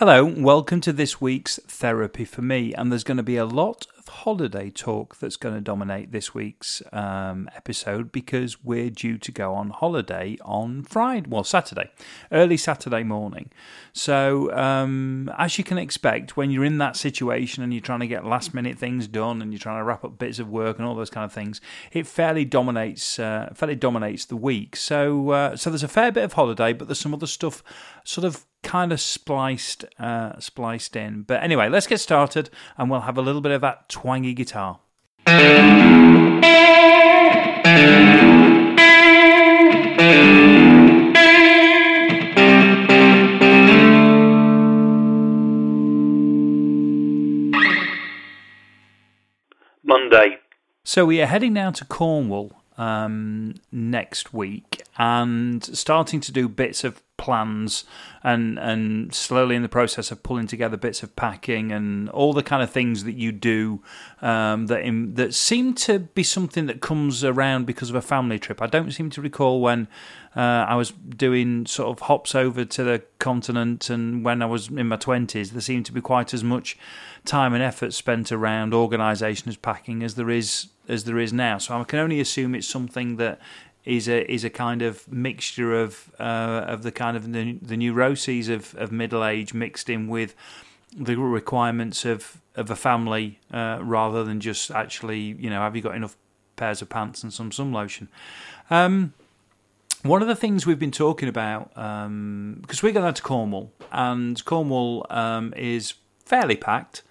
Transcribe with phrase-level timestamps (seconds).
[0.00, 2.72] Hello, welcome to this week's Therapy for Me.
[2.72, 6.82] And there's going to be a lot holiday talk that's going to dominate this week's
[6.92, 11.90] um, episode because we're due to go on holiday on Friday, well, Saturday,
[12.32, 13.50] early Saturday morning.
[13.92, 18.06] So, um, as you can expect, when you're in that situation and you're trying to
[18.06, 20.86] get last minute things done and you're trying to wrap up bits of work and
[20.86, 21.60] all those kind of things,
[21.92, 24.76] it fairly dominates, uh, fairly dominates the week.
[24.76, 27.62] So, uh, so there's a fair bit of holiday, but there's some other stuff
[28.04, 31.22] sort of kind of spliced uh, spliced in.
[31.22, 34.80] But anyway, let's get started, and we'll have a little bit of that twangy guitar.
[49.84, 50.38] Monday.
[50.82, 56.84] So we are heading down to Cornwall um, next week and starting to do bits
[56.84, 57.84] of plans
[58.22, 62.42] and and slowly in the process of pulling together bits of packing and all the
[62.42, 63.82] kind of things that you do
[64.22, 68.38] um, that in, that seem to be something that comes around because of a family
[68.38, 68.62] trip.
[68.62, 69.86] I don't seem to recall when
[70.34, 74.68] uh, I was doing sort of hops over to the continent and when I was
[74.68, 76.78] in my twenties, there seemed to be quite as much
[77.26, 81.58] time and effort spent around organisation as packing as there is as there is now.
[81.58, 83.38] So I can only assume it's something that
[83.84, 87.76] is a is a kind of mixture of uh, of the kind of the, the
[87.76, 90.34] neuroses of, of middle age mixed in with
[90.96, 95.82] the requirements of of a family uh, rather than just actually you know have you
[95.82, 96.16] got enough
[96.60, 98.08] pairs of pants and some sun lotion.
[98.70, 99.14] Um,
[100.02, 103.72] one of the things we've been talking about because um, we're going out to Cornwall
[103.90, 105.94] and Cornwall um, is
[106.24, 107.02] fairly packed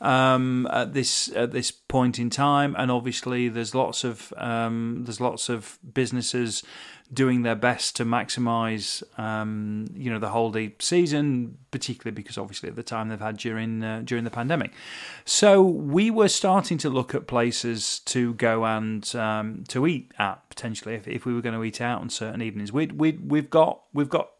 [0.00, 5.20] um, at this at this point in time, and obviously there's lots of um, there's
[5.20, 6.62] lots of businesses
[7.12, 12.76] doing their best to maximise um, you know the holiday season, particularly because obviously at
[12.76, 14.72] the time they've had during uh, during the pandemic.
[15.24, 20.48] So we were starting to look at places to go and um, to eat at
[20.50, 22.72] potentially if, if we were going to eat out on certain evenings.
[22.72, 24.30] We we we've got we've got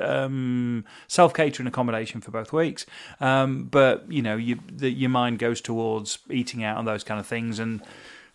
[0.00, 2.86] um, self catering accommodation for both weeks.
[3.20, 7.20] Um, but you know, you, the, your mind goes towards eating out and those kind
[7.20, 7.82] of things, and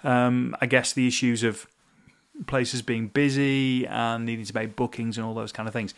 [0.04, 1.68] um, I guess the issues of
[2.46, 5.94] places being busy and needing to make bookings and all those kind of things.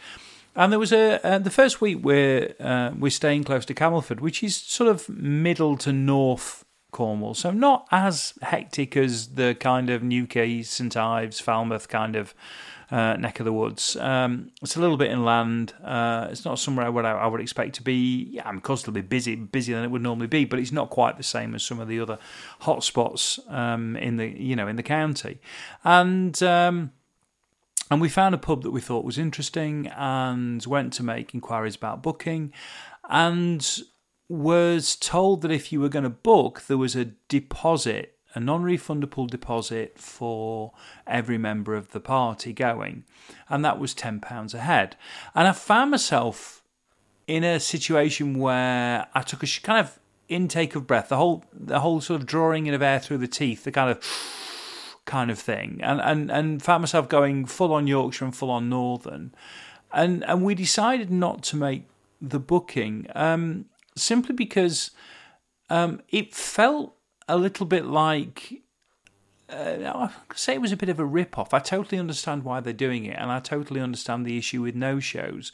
[0.55, 4.19] And there was a uh, the first week we're uh, we're staying close to Camelford,
[4.19, 9.89] which is sort of middle to north Cornwall, so not as hectic as the kind
[9.89, 12.33] of Newquay, St Ives, Falmouth kind of
[12.91, 13.95] uh, neck of the woods.
[13.97, 15.73] Um, it's a little bit inland.
[15.83, 18.29] Uh, it's not somewhere where I, I, would expect to be.
[18.31, 21.23] Yeah, I'm constantly busy, busier than it would normally be, but it's not quite the
[21.23, 22.17] same as some of the other
[22.61, 25.39] hotspots um, in the you know in the county.
[25.83, 26.91] And um,
[27.91, 31.75] and we found a pub that we thought was interesting and went to make inquiries
[31.75, 32.53] about booking
[33.09, 33.81] and
[34.27, 38.63] was told that if you were going to book, there was a deposit a non
[38.63, 40.71] refundable deposit for
[41.07, 43.03] every member of the party going,
[43.49, 44.95] and that was £10 a head.
[45.33, 46.63] And I found myself
[47.27, 51.79] in a situation where I took a kind of intake of breath, the whole, the
[51.79, 55.39] whole sort of drawing in of air through the teeth, the kind of kind of
[55.39, 59.33] thing, and, and, and found myself going full on Yorkshire and full on Northern.
[59.91, 61.87] And, and we decided not to make
[62.21, 63.65] the booking um,
[63.95, 64.91] simply because
[65.69, 66.95] um, it felt
[67.29, 68.61] a little bit like
[69.49, 71.53] uh, I say it was a bit of a rip off.
[71.53, 74.99] I totally understand why they're doing it, and I totally understand the issue with no
[74.99, 75.51] shows.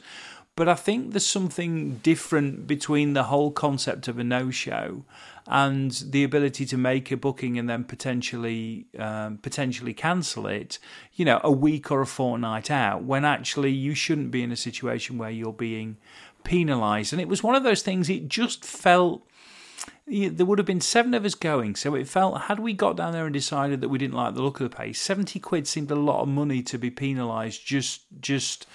[0.54, 5.04] But I think there's something different between the whole concept of a no show
[5.46, 10.78] and the ability to make a booking and then potentially um, potentially cancel it.
[11.12, 14.56] You know, a week or a fortnight out when actually you shouldn't be in a
[14.56, 15.98] situation where you're being
[16.42, 17.12] penalised.
[17.12, 18.08] And it was one of those things.
[18.08, 19.26] It just felt
[20.06, 21.74] there would have been seven of us going.
[21.74, 24.42] So it felt, had we got down there and decided that we didn't like the
[24.42, 28.02] look of the place, 70 quid seemed a lot of money to be penalised just
[28.20, 28.66] just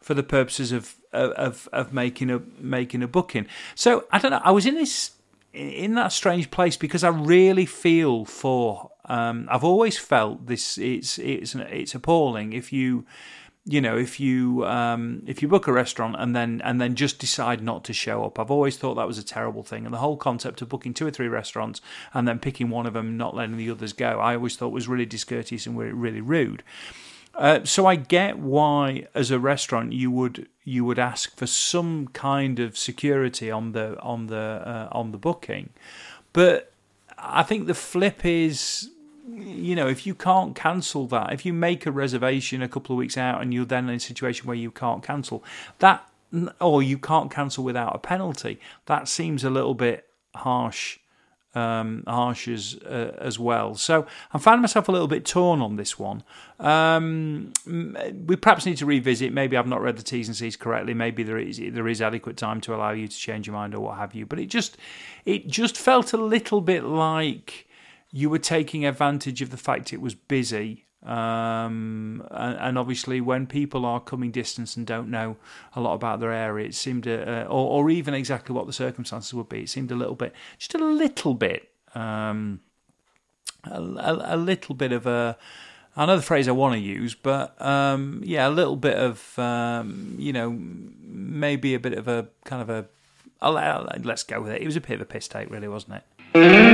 [0.00, 3.46] for the purposes of, of, of making a making a booking.
[3.74, 4.40] So I don't know.
[4.42, 5.12] I was in this
[5.52, 8.90] in that strange place because I really feel for.
[9.06, 10.78] Um, I've always felt this.
[10.78, 13.04] It's it's it's appalling if you
[13.64, 17.18] you know if you um, if you book a restaurant and then and then just
[17.18, 18.38] decide not to show up.
[18.38, 19.84] I've always thought that was a terrible thing.
[19.84, 21.80] And the whole concept of booking two or three restaurants
[22.14, 24.88] and then picking one of them not letting the others go i always thought was
[24.88, 26.62] really discourteous and really rude.
[27.34, 32.08] Uh, so I get why, as a restaurant, you would you would ask for some
[32.08, 35.70] kind of security on the on the uh, on the booking,
[36.32, 36.72] but
[37.16, 38.90] I think the flip is
[39.28, 42.98] you know, if you can't cancel that, if you make a reservation a couple of
[42.98, 45.44] weeks out and you're then in a situation where you can't cancel,
[45.78, 46.06] that
[46.60, 48.60] or you can't cancel without a penalty.
[48.86, 50.98] That seems a little bit harsh
[51.54, 53.74] um, harsh as uh, as well.
[53.74, 56.22] So I'm finding myself a little bit torn on this one.
[56.58, 59.32] Um, we perhaps need to revisit.
[59.32, 60.94] Maybe I've not read the T's and C's correctly.
[60.94, 63.80] Maybe there is there is adequate time to allow you to change your mind or
[63.80, 64.26] what have you.
[64.26, 64.76] But it just
[65.24, 67.66] it just felt a little bit like
[68.12, 73.46] you were taking advantage of the fact it was busy um, and, and, obviously, when
[73.46, 75.36] people are coming distance and don't know
[75.74, 79.32] a lot about their area, it seemed, uh, or, or, even exactly what the circumstances
[79.32, 82.60] would be, it seemed a little bit, just a little bit, um,
[83.64, 85.38] a, a, a, little bit of a.
[85.96, 89.38] I know the phrase I want to use, but um, yeah, a little bit of,
[89.38, 92.86] um, you know, maybe a bit of a kind of a.
[94.04, 94.60] Let's go with it.
[94.60, 96.02] It was a bit of a piss take, really, wasn't
[96.34, 96.69] it?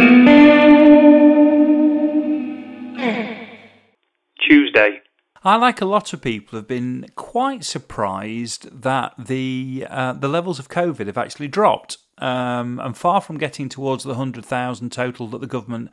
[4.40, 5.00] Tuesday.
[5.42, 10.58] I, like a lot of people, have been quite surprised that the uh, the levels
[10.58, 11.98] of COVID have actually dropped.
[12.18, 15.90] Um, and far from getting towards the 100,000 total that the government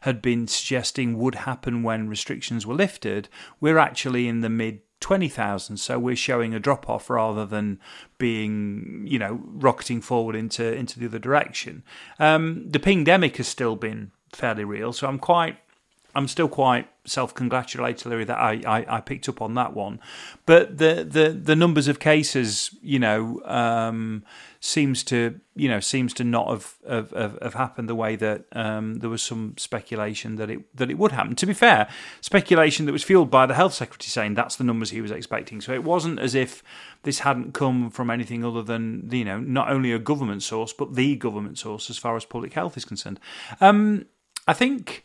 [0.00, 3.28] had been suggesting would happen when restrictions were lifted,
[3.60, 5.76] we're actually in the mid 20,000.
[5.76, 7.78] So we're showing a drop off rather than
[8.18, 11.82] being, you know, rocketing forward into, into the other direction.
[12.18, 14.92] Um, the pandemic has still been fairly real.
[14.92, 15.58] So I'm quite
[16.16, 20.00] I'm still quite self-congratulatory that I, I, I, picked up on that one.
[20.44, 24.24] But the, the, the numbers of cases, you know, um,
[24.66, 28.96] seems to you know seems to not have have, have happened the way that um,
[28.96, 31.36] there was some speculation that it that it would happen.
[31.36, 31.88] To be fair,
[32.20, 35.60] speculation that was fueled by the health secretary saying that's the numbers he was expecting.
[35.60, 36.62] So it wasn't as if
[37.04, 40.94] this hadn't come from anything other than you know not only a government source but
[40.94, 43.20] the government source as far as public health is concerned.
[43.60, 44.06] Um,
[44.48, 45.04] I think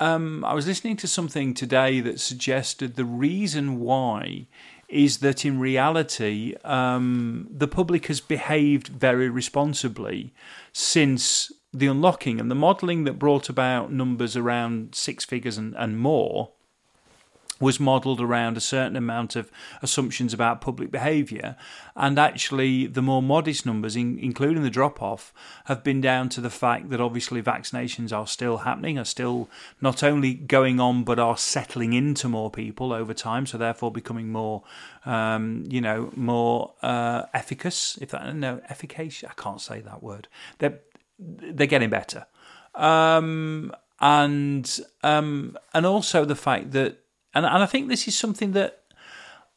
[0.00, 4.46] um, I was listening to something today that suggested the reason why
[4.88, 10.32] is that in reality, um, the public has behaved very responsibly
[10.72, 15.98] since the unlocking and the modelling that brought about numbers around six figures and, and
[15.98, 16.52] more
[17.60, 19.50] was modelled around a certain amount of
[19.82, 21.56] assumptions about public behaviour.
[21.96, 25.32] And actually, the more modest numbers, in, including the drop off,
[25.64, 29.48] have been down to the fact that obviously vaccinations are still happening, are still
[29.80, 33.46] not only going on, but are settling into more people over time.
[33.46, 34.62] So, therefore, becoming more,
[35.04, 37.98] um, you know, more uh, efficacious.
[38.00, 40.28] If that, no, efficacious, I can't say that word.
[40.58, 40.80] They're,
[41.18, 42.26] they're getting better.
[42.74, 46.98] Um, and um, and also the fact that
[47.38, 48.82] and and I think this is something that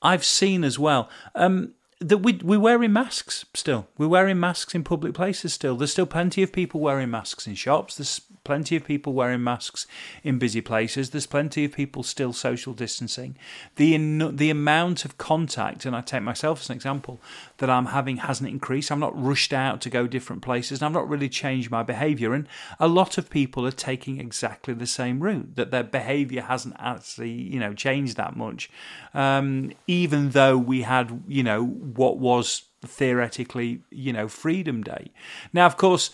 [0.01, 1.09] I've seen as well.
[1.35, 3.87] Um, that we we're wearing masks still.
[3.97, 5.75] We're wearing masks in public places still.
[5.75, 7.97] There's still plenty of people wearing masks in shops.
[7.97, 9.85] There's plenty of people wearing masks
[10.23, 11.09] in busy places.
[11.09, 13.37] There's plenty of people still social distancing.
[13.75, 13.97] The
[14.31, 17.21] the amount of contact, and I take myself as an example,
[17.57, 18.91] that I'm having hasn't increased.
[18.91, 22.33] I'm not rushed out to go different places, and I've not really changed my behaviour.
[22.33, 22.47] And
[22.79, 25.55] a lot of people are taking exactly the same route.
[25.55, 28.69] That their behaviour hasn't actually you know changed that much,
[29.13, 35.11] um, even though we had you know what was theoretically, you know, Freedom Day.
[35.53, 36.09] Now, of course,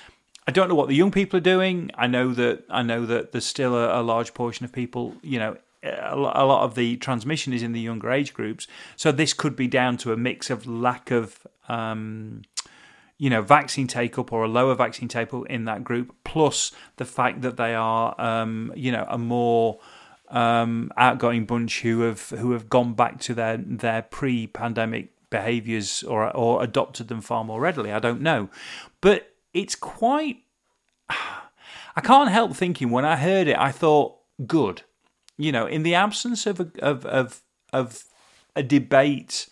[0.48, 1.92] I don't know what the young people are doing.
[1.96, 5.40] I know that I know that there's still a, a large portion of people, you
[5.40, 8.68] know, a lot of the transmission is in the younger age groups.
[8.96, 12.44] So this could be down to a mix of lack of, um,
[13.18, 16.72] you know, vaccine take up or a lower vaccine take up in that group, plus
[16.96, 19.80] the fact that they are, um, you know, a more
[20.30, 26.34] um, outgoing bunch who have who have gone back to their their pre-pandemic behaviours or
[26.36, 27.92] or adopted them far more readily.
[27.92, 28.50] I don't know,
[29.02, 30.38] but it's quite.
[31.10, 34.84] I can't help thinking when I heard it, I thought good.
[35.38, 37.42] You know, in the absence of a, of of
[37.74, 38.04] of
[38.56, 39.48] a debate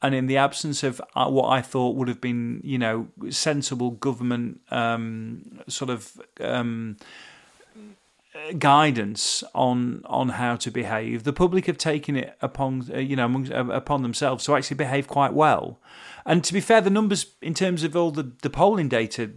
[0.00, 3.92] and in the absence of uh, what I thought would have been, you know, sensible
[3.92, 6.96] government um, sort of um,
[8.58, 11.24] guidance on on how to behave.
[11.24, 14.76] The public have taken it upon uh, you know among, uh, upon themselves to actually
[14.76, 15.78] behave quite well.
[16.24, 19.30] And to be fair, the numbers in terms of all the, the polling data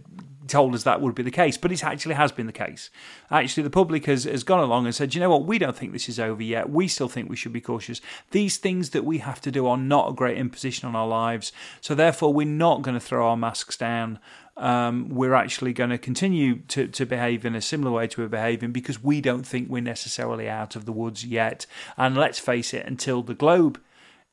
[0.46, 2.90] told us that would be the case, but it actually has been the case.
[3.30, 5.92] Actually, the public has, has gone along and said, you know what, we don't think
[5.92, 6.70] this is over yet.
[6.70, 8.00] We still think we should be cautious.
[8.30, 11.52] These things that we have to do are not a great imposition on our lives.
[11.80, 14.18] So, therefore, we're not going to throw our masks down.
[14.56, 18.28] Um, we're actually going to continue to, to behave in a similar way to we're
[18.28, 21.66] behaving because we don't think we're necessarily out of the woods yet.
[21.98, 23.78] And let's face it, until the globe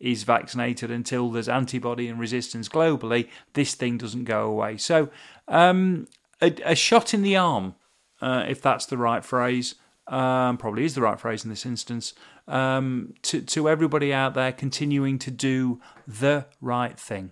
[0.03, 4.75] is vaccinated until there's antibody and resistance globally, this thing doesn't go away.
[4.77, 5.09] So,
[5.47, 6.07] um,
[6.41, 7.75] a, a, shot in the arm,
[8.21, 9.75] uh, if that's the right phrase,
[10.07, 12.13] um, probably is the right phrase in this instance,
[12.49, 17.31] um, to, to everybody out there continuing to do the right thing.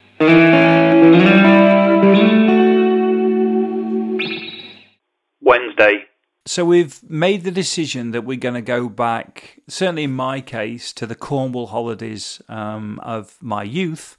[6.51, 10.91] So we've made the decision that we're going to go back, certainly in my case,
[10.91, 14.17] to the Cornwall holidays um, of my youth.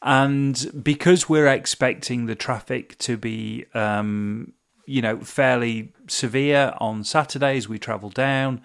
[0.00, 4.54] And because we're expecting the traffic to be, um,
[4.86, 8.62] you know, fairly severe on Saturdays, we travel down.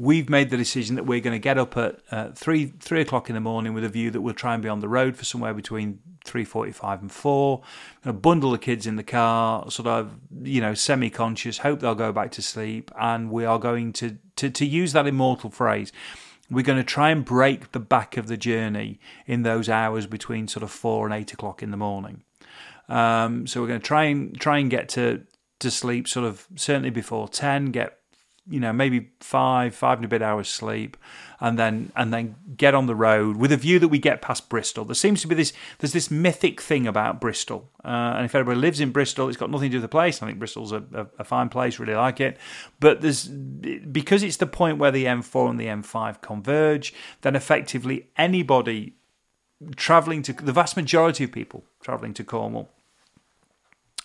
[0.00, 3.28] We've made the decision that we're going to get up at uh, three three o'clock
[3.28, 5.24] in the morning with a view that we'll try and be on the road for
[5.24, 7.62] somewhere between three forty-five and four.
[8.04, 11.58] bundle the kids in the car, sort of you know semi-conscious.
[11.58, 15.08] Hope they'll go back to sleep, and we are going to to, to use that
[15.08, 15.90] immortal phrase.
[16.48, 20.46] We're going to try and break the back of the journey in those hours between
[20.46, 22.22] sort of four and eight o'clock in the morning.
[22.88, 25.24] Um, so we're going to try and try and get to
[25.58, 27.72] to sleep sort of certainly before ten.
[27.72, 27.97] Get
[28.48, 30.96] you know maybe five five and a bit hours sleep
[31.40, 34.48] and then and then get on the road with a view that we get past
[34.48, 34.84] Bristol.
[34.84, 37.70] There seems to be this there's this mythic thing about Bristol.
[37.84, 40.22] Uh, and if anybody lives in Bristol it's got nothing to do with the place.
[40.22, 42.38] I think Bristol's a, a, a, fine place really like it.
[42.80, 48.08] But there's because it's the point where the M4 and the M5 converge then effectively
[48.16, 48.94] anybody
[49.76, 52.68] traveling to the vast majority of people traveling to Cornwall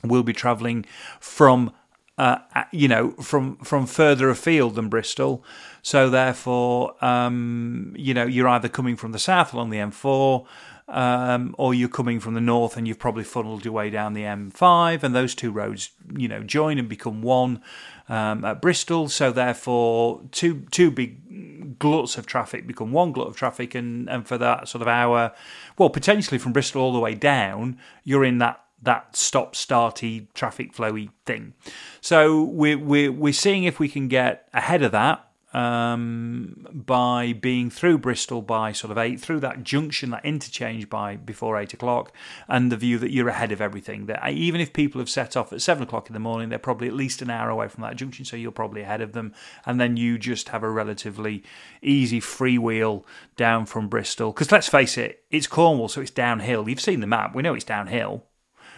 [0.03, 0.85] will be traveling
[1.19, 1.71] from
[2.17, 2.37] uh,
[2.71, 5.43] you know, from from further afield than Bristol.
[5.81, 10.45] So therefore, um, you know, you're either coming from the south along the M4,
[10.87, 14.21] um, or you're coming from the north and you've probably funneled your way down the
[14.21, 17.61] M5, and those two roads, you know, join and become one
[18.07, 19.09] um, at Bristol.
[19.09, 24.27] So therefore, two two big gluts of traffic become one glut of traffic, and and
[24.27, 25.31] for that sort of hour,
[25.79, 30.73] well, potentially from Bristol all the way down, you're in that that stop starty traffic
[30.73, 31.53] flowy thing.
[32.01, 37.69] So we're we're we're seeing if we can get ahead of that um, by being
[37.69, 42.11] through Bristol by sort of eight, through that junction, that interchange by before eight o'clock,
[42.47, 44.07] and the view that you're ahead of everything.
[44.07, 46.87] That even if people have set off at seven o'clock in the morning, they're probably
[46.87, 49.33] at least an hour away from that junction, so you're probably ahead of them,
[49.65, 51.43] and then you just have a relatively
[51.81, 53.03] easy freewheel
[53.35, 54.31] down from Bristol.
[54.31, 56.67] Because let's face it, it's Cornwall, so it's downhill.
[56.67, 58.25] You've seen the map, we know it's downhill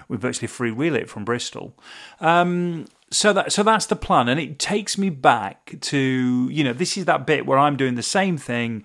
[0.08, 1.74] we virtually freewheel it from Bristol.
[2.20, 6.74] Um, so that so that's the plan, and it takes me back to you know
[6.74, 8.84] this is that bit where I'm doing the same thing.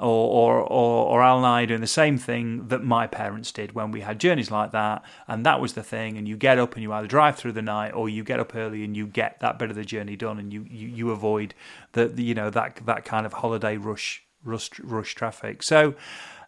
[0.00, 3.72] Or, or, or, or Al and I doing the same thing that my parents did
[3.72, 6.16] when we had journeys like that, and that was the thing.
[6.16, 8.54] And you get up and you either drive through the night, or you get up
[8.54, 11.52] early and you get that bit of the journey done, and you, you, you avoid
[11.94, 15.64] the, the you know that that kind of holiday rush rush rush traffic.
[15.64, 15.96] So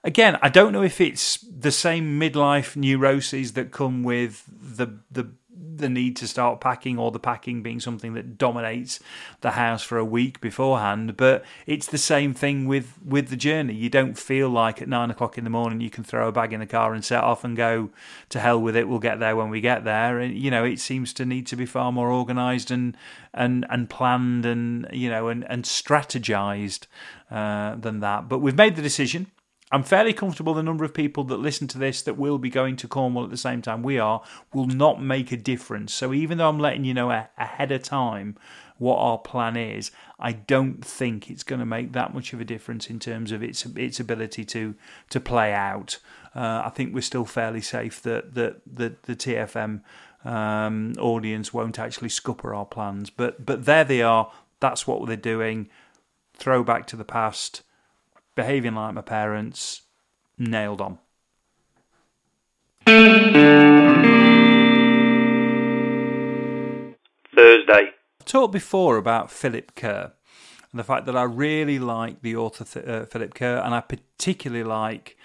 [0.04, 5.30] again, I don't know if it's the same midlife neuroses that come with the the
[5.80, 9.00] the need to start packing or the packing being something that dominates
[9.40, 13.74] the house for a week beforehand but it's the same thing with with the journey.
[13.74, 16.52] You don't feel like at nine o'clock in the morning you can throw a bag
[16.52, 17.90] in the car and set off and go
[18.28, 20.18] to hell with it we'll get there when we get there.
[20.18, 22.96] And you know it seems to need to be far more organized and
[23.32, 26.86] and and planned and you know and and strategized
[27.30, 28.28] uh, than that.
[28.28, 29.28] But we've made the decision
[29.72, 32.74] I'm fairly comfortable the number of people that listen to this that will be going
[32.76, 34.22] to Cornwall at the same time we are
[34.52, 35.94] will not make a difference.
[35.94, 38.36] So even though I'm letting you know ahead of time
[38.78, 42.44] what our plan is, I don't think it's going to make that much of a
[42.44, 44.74] difference in terms of its its ability to
[45.10, 45.98] to play out.
[46.34, 49.82] Uh, I think we're still fairly safe that that, that the TFM
[50.24, 53.08] um, audience won't actually scupper our plans.
[53.08, 54.32] But but there they are.
[54.58, 55.68] That's what they're doing.
[56.34, 57.62] Throwback to the past
[58.40, 59.82] behaving like my parents,
[60.38, 60.98] nailed on.
[67.36, 67.84] Thursday.
[67.90, 70.12] I talked before about Philip Kerr
[70.72, 74.64] and the fact that I really like the author uh, Philip Kerr, and I particularly
[74.64, 75.18] like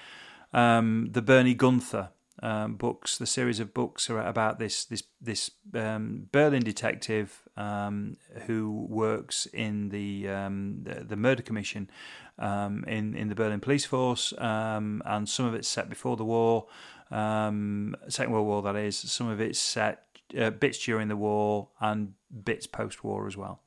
[0.52, 2.10] um, the Bernie Gunther
[2.44, 8.18] um, books, the series of books are about this this this um, Berlin detective um,
[8.46, 11.90] who works in the, um, the, the murder commission
[12.38, 16.26] um, in in the Berlin police force, um, and some of it's set before the
[16.26, 16.68] war,
[17.10, 18.98] Second World War that is.
[18.98, 20.04] Some of it's set
[20.38, 22.14] uh, bits during the war and
[22.44, 23.62] bits post war as well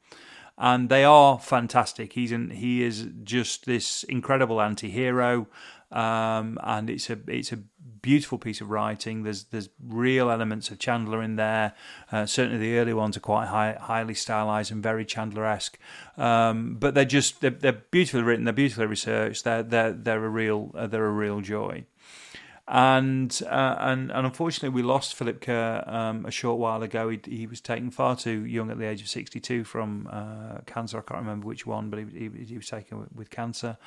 [0.59, 2.15] and they are fantastic.
[2.15, 5.47] He's an, he is just this incredible anti-hero,
[5.91, 7.59] um, and it's a it's a
[8.03, 9.23] beautiful piece of writing.
[9.23, 11.75] There's there's real elements of Chandler in there.
[12.13, 15.79] Uh, certainly, the early ones are quite high, highly stylized and very Chandler-esque.
[16.17, 18.45] Um, but they're just they're, they're, beautifully written.
[18.45, 19.45] They're beautifully researched.
[19.45, 21.85] They're they're they're a real uh, they're a real joy.
[22.69, 27.09] and uh, and and unfortunately we lost Philip Kerr um, a short while ago.
[27.09, 30.99] He, he was taken far too young at the age of 62 from uh, cancer.
[30.99, 33.79] I can't remember which one, but he, he, he was taken with cancer.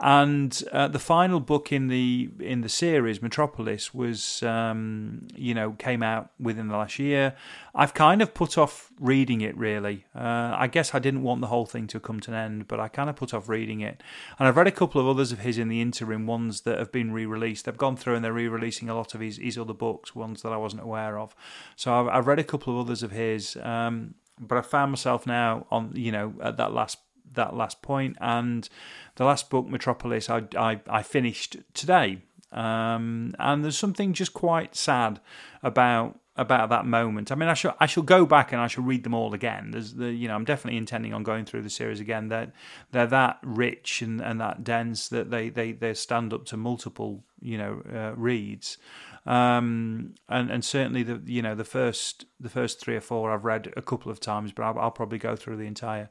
[0.00, 5.72] And uh, the final book in the in the series, Metropolis, was um, you know
[5.72, 7.34] came out within the last year.
[7.74, 10.04] I've kind of put off reading it really.
[10.14, 12.80] Uh, I guess I didn't want the whole thing to come to an end, but
[12.80, 14.02] I kind of put off reading it.
[14.38, 16.92] And I've read a couple of others of his in the interim, ones that have
[16.92, 17.64] been re-released.
[17.64, 20.52] They've gone through and they're re-releasing a lot of his, his other books, ones that
[20.52, 21.34] I wasn't aware of.
[21.76, 23.56] So I've, I've read a couple of others of his.
[23.62, 26.98] Um, but I found myself now on you know at that last
[27.34, 28.16] that last point.
[28.20, 28.68] And
[29.16, 32.22] the last book, Metropolis, I I, I finished today.
[32.52, 35.20] Um, and there's something just quite sad
[35.62, 37.30] about about that moment.
[37.30, 39.70] I mean, I shall I shall go back and I shall read them all again.
[39.70, 42.28] There's the you know I'm definitely intending on going through the series again.
[42.28, 42.52] They're,
[42.90, 47.24] they're that rich and, and that dense that they, they, they stand up to multiple
[47.40, 48.78] you know uh, reads.
[49.24, 53.44] Um, and and certainly the you know the first the first three or four I've
[53.44, 56.08] read a couple of times, but I'll, I'll probably go through the entire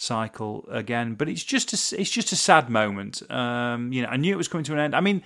[0.00, 1.14] cycle again.
[1.14, 3.22] But it's just a, it's just a sad moment.
[3.30, 4.96] Um, you know, I knew it was coming to an end.
[4.96, 5.22] I mean,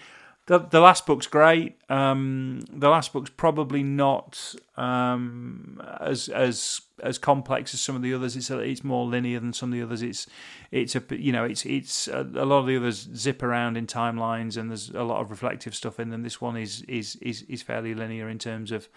[0.46, 1.76] the the last book's great.
[1.88, 8.12] Um, the last book's probably not um, as as as complex as some of the
[8.12, 8.36] others.
[8.36, 10.02] It's a, it's more linear than some of the others.
[10.02, 10.26] It's
[10.70, 13.86] it's a you know it's it's a, a, lot of the others zip around in
[13.86, 16.22] timelines and there's a lot of reflective stuff in them.
[16.22, 18.88] This one is is is is fairly linear in terms of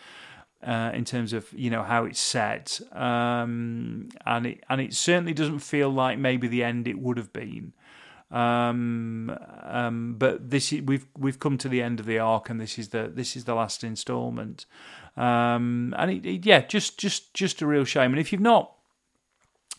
[0.65, 5.33] uh, in terms of you know how it's set, um, and it and it certainly
[5.33, 7.73] doesn't feel like maybe the end it would have been.
[8.29, 12.59] Um, um, but this is, we've we've come to the end of the arc, and
[12.59, 14.65] this is the this is the last instalment.
[15.15, 18.11] Um, and it, it, yeah, just just just a real shame.
[18.11, 18.73] And if you've not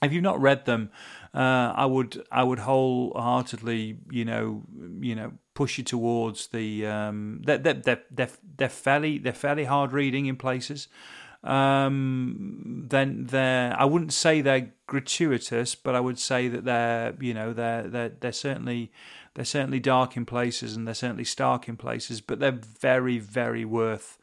[0.03, 0.91] if you've not read them,
[1.35, 4.63] uh, I would I would wholeheartedly you know
[5.01, 9.93] you know push you towards the um, they're, they're, they're, they're fairly they're fairly hard
[9.93, 10.87] reading in places.
[11.43, 17.35] Um, then they're I wouldn't say they're gratuitous, but I would say that they're you
[17.35, 18.93] know they're they're they're certainly
[19.35, 23.65] they're certainly dark in places and they're certainly stark in places, but they're very very
[23.65, 24.17] worth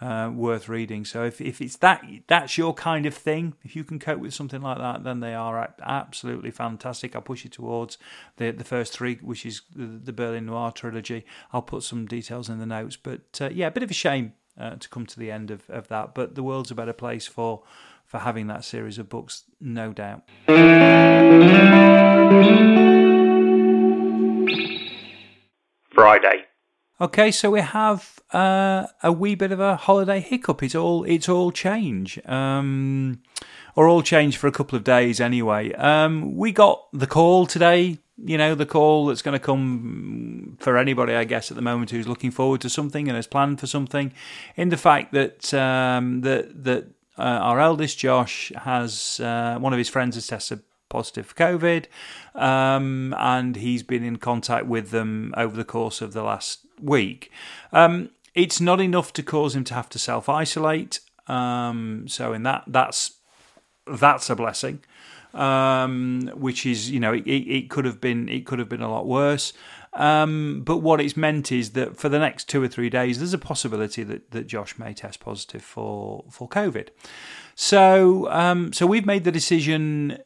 [0.00, 1.04] uh, worth reading.
[1.04, 4.34] So if, if it's that that's your kind of thing, if you can cope with
[4.34, 7.14] something like that, then they are absolutely fantastic.
[7.14, 7.98] I'll push you towards
[8.36, 11.24] the the first three, which is the, the Berlin Noir trilogy.
[11.52, 14.34] I'll put some details in the notes, but uh, yeah, a bit of a shame
[14.58, 16.14] uh, to come to the end of, of that.
[16.14, 17.62] But the world's a better place for
[18.04, 20.22] for having that series of books, no doubt.
[25.94, 26.44] Friday.
[27.00, 30.62] Okay, so we have uh, a wee bit of a holiday hiccup.
[30.62, 33.20] It's all it's all change, um,
[33.74, 35.72] or all change for a couple of days anyway.
[35.72, 37.98] Um, we got the call today.
[38.16, 41.90] You know, the call that's going to come for anybody, I guess, at the moment
[41.90, 44.12] who's looking forward to something and has planned for something.
[44.54, 46.86] In the fact that um, that that
[47.18, 51.86] uh, our eldest Josh has uh, one of his friends has tested positive for COVID,
[52.36, 57.30] um, and he's been in contact with them over the course of the last week.
[57.72, 61.00] Um, it's not enough to cause him to have to self isolate.
[61.26, 63.14] Um, so in that, that's
[63.86, 64.80] that's a blessing.
[65.32, 68.90] Um, which is, you know, it, it, could have been it could have been a
[68.90, 69.52] lot worse.
[69.94, 73.32] Um, but what it's meant is that for the next two or three days, there's
[73.32, 76.88] a possibility that, that Josh may test positive for for COVID.
[77.56, 80.18] So um, so we've made the decision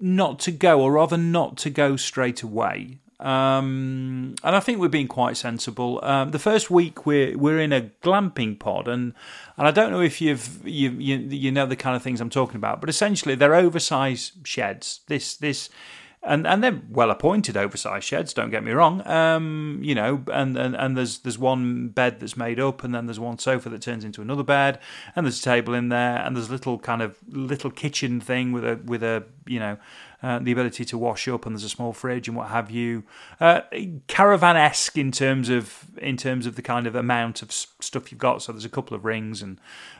[0.00, 2.98] not to go, or rather not to go straight away.
[3.22, 6.00] Um, and I think we're being quite sensible.
[6.02, 9.14] Um, the first week we're we're in a glamping pod, and
[9.56, 12.30] and I don't know if you've you, you you know the kind of things I'm
[12.30, 15.00] talking about, but essentially they're oversized sheds.
[15.06, 15.70] This this
[16.24, 18.32] and and they're well appointed oversized sheds.
[18.32, 19.06] Don't get me wrong.
[19.06, 23.06] Um, you know, and, and and there's there's one bed that's made up, and then
[23.06, 24.78] there's one sofa that turns into another bed,
[25.16, 28.52] and there's a table in there, and there's a little kind of little kitchen thing
[28.52, 29.76] with a with a you know
[30.22, 33.02] uh, the ability to wash up, and there's a small fridge and what have you.
[33.40, 33.62] Uh,
[34.06, 38.20] caravan esque in terms of in terms of the kind of amount of stuff you've
[38.20, 38.42] got.
[38.42, 39.58] So there's a couple of rings and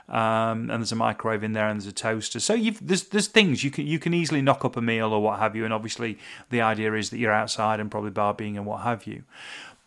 [0.09, 2.41] um, and there's a microwave in there and there's a toaster.
[2.41, 5.39] So there's there's things you can you can easily knock up a meal or what
[5.39, 5.65] have you.
[5.65, 6.19] And obviously
[6.51, 9.25] the idea is that you're outside and probably barbing and what have you.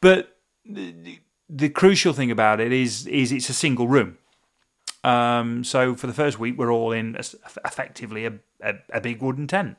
[0.02, 1.19] But the,
[1.50, 4.17] the crucial thing about it is is it's a single room.
[5.06, 9.45] Um, so for the first week, we're all in effectively a, a, a big wooden
[9.45, 9.78] tent.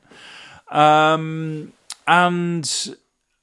[0.69, 1.73] Um,
[2.05, 2.97] and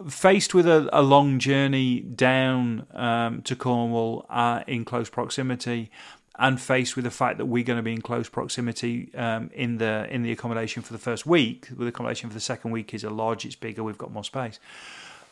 [0.09, 5.91] faced with a, a, long journey down um, to Cornwall uh, in close proximity,
[6.39, 9.79] and faced with the fact that we're going to be in close proximity um, in
[9.79, 13.05] the in the accommodation for the first week, with accommodation for the second week is
[13.05, 14.59] a lodge, it's bigger, we've got more space.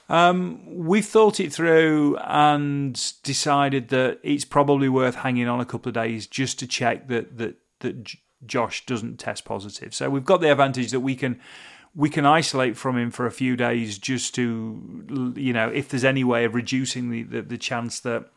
[0.09, 5.88] Um, we've thought it through and decided that it's probably worth hanging on a couple
[5.88, 8.14] of days just to check that that that
[8.46, 9.94] Josh doesn't test positive.
[9.94, 11.40] So we've got the advantage that we can
[11.94, 16.05] we can isolate from him for a few days just to you know if there's
[16.05, 18.31] any way of reducing the the, the chance that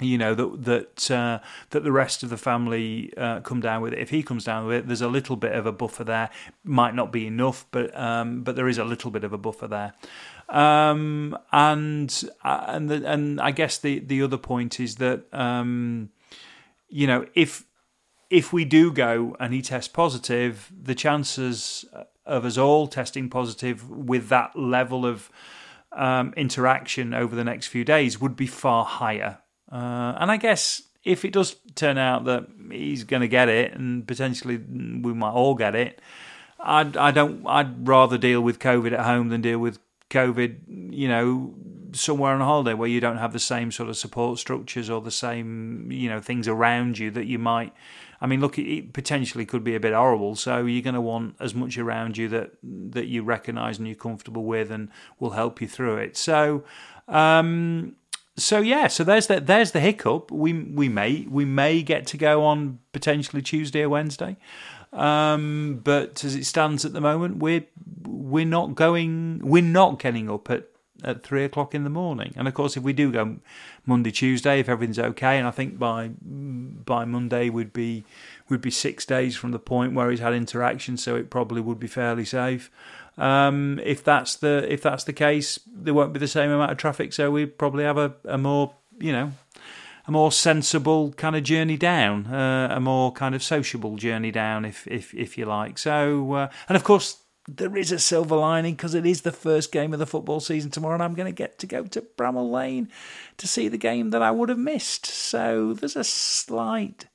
[0.00, 1.38] you know that that uh,
[1.70, 3.98] that the rest of the family uh, come down with it.
[3.98, 6.30] If he comes down with it, there's a little bit of a buffer there.
[6.64, 9.68] Might not be enough, but um, but there is a little bit of a buffer
[9.68, 9.94] there.
[10.48, 16.10] Um, and uh, and the, and I guess the the other point is that um,
[16.88, 17.64] you know if
[18.30, 21.84] if we do go and he tests positive, the chances
[22.24, 25.30] of us all testing positive with that level of
[25.92, 29.38] um, interaction over the next few days would be far higher.
[29.70, 33.74] Uh, and I guess if it does turn out that he's going to get it,
[33.74, 36.00] and potentially we might all get it,
[36.60, 37.44] I'd, I don't.
[37.46, 39.80] I'd rather deal with COVID at home than deal with
[40.10, 41.54] COVID, you know,
[41.92, 45.10] somewhere on holiday where you don't have the same sort of support structures or the
[45.10, 47.72] same, you know, things around you that you might.
[48.22, 50.36] I mean, look, it potentially could be a bit horrible.
[50.36, 53.96] So you're going to want as much around you that that you recognise and you're
[53.96, 56.16] comfortable with, and will help you through it.
[56.16, 56.64] So.
[57.08, 57.96] Um,
[58.36, 60.30] so yeah, so there's the there's the hiccup.
[60.30, 64.38] We we may we may get to go on potentially Tuesday or Wednesday,
[64.92, 67.66] um, but as it stands at the moment, we're
[68.06, 69.40] we're not going.
[69.42, 70.71] We're not getting up at
[71.04, 72.32] at three o'clock in the morning.
[72.36, 73.36] And of course, if we do go
[73.86, 78.04] Monday, Tuesday, if everything's okay, and I think by by Monday would be
[78.48, 81.80] would be six days from the point where he's had interaction, so it probably would
[81.80, 82.70] be fairly safe.
[83.18, 86.78] Um, if that's the if that's the case, there won't be the same amount of
[86.78, 89.32] traffic, so we probably have a, a more you know
[90.06, 94.64] a more sensible kind of journey down, uh, a more kind of sociable journey down,
[94.64, 95.78] if if if you like.
[95.78, 99.72] So, uh, and of course, there is a silver lining because it is the first
[99.72, 102.50] game of the football season tomorrow, and I'm going to get to go to Bramall
[102.50, 102.88] Lane
[103.38, 105.06] to see the game that I would have missed.
[105.06, 107.06] So there's a slight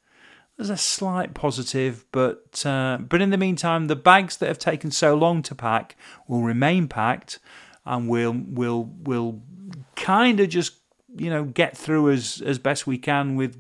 [0.58, 4.90] there's a slight positive, but uh, but in the meantime, the bags that have taken
[4.90, 5.96] so long to pack
[6.28, 7.38] will remain packed,
[7.86, 9.40] and we'll we'll we'll
[9.96, 10.74] kind of just
[11.16, 13.56] you know get through as as best we can with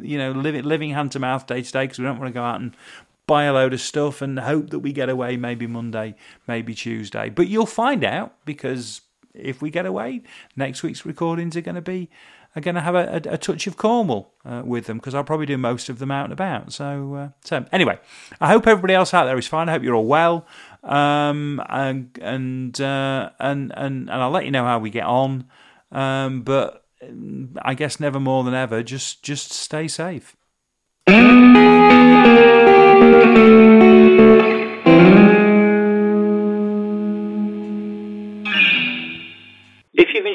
[0.00, 2.38] you know living living hand to mouth day to day because we don't want to
[2.38, 2.76] go out and
[3.28, 6.16] buy a load of stuff and hope that we get away maybe Monday,
[6.48, 7.28] maybe Tuesday.
[7.28, 9.02] But you'll find out because
[9.34, 10.22] if we get away,
[10.56, 12.10] next week's recordings are going to be
[12.56, 15.22] are going to have a, a, a touch of Cornwall uh, with them because I'll
[15.22, 16.72] probably do most of them out and about.
[16.72, 17.98] So, uh, so anyway,
[18.40, 19.68] I hope everybody else out there is fine.
[19.68, 20.46] I hope you're all well,
[20.82, 25.44] um, and and, uh, and and and I'll let you know how we get on.
[25.92, 26.86] Um, but
[27.62, 30.34] I guess never more than ever, just just stay safe.